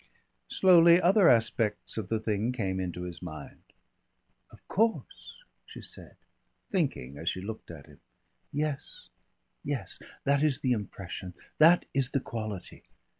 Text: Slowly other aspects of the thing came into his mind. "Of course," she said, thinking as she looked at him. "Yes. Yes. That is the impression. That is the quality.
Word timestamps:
Slowly 0.47 0.99
other 0.99 1.29
aspects 1.29 1.95
of 1.95 2.09
the 2.09 2.19
thing 2.19 2.51
came 2.53 2.79
into 2.79 3.03
his 3.03 3.21
mind. 3.21 3.61
"Of 4.49 4.67
course," 4.67 5.35
she 5.67 5.83
said, 5.83 6.17
thinking 6.71 7.19
as 7.19 7.29
she 7.29 7.39
looked 7.39 7.69
at 7.69 7.85
him. 7.85 7.99
"Yes. 8.51 9.09
Yes. 9.63 9.99
That 10.23 10.41
is 10.41 10.61
the 10.61 10.71
impression. 10.71 11.35
That 11.59 11.85
is 11.93 12.09
the 12.09 12.19
quality. 12.19 12.81